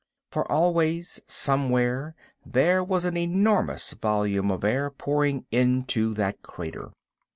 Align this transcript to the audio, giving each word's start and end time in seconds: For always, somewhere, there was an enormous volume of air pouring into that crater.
For 0.31 0.51
always, 0.51 1.19
somewhere, 1.27 2.15
there 2.43 2.83
was 2.83 3.05
an 3.05 3.15
enormous 3.15 3.91
volume 3.93 4.49
of 4.49 4.63
air 4.63 4.89
pouring 4.89 5.45
into 5.51 6.15
that 6.15 6.41
crater. 6.41 6.93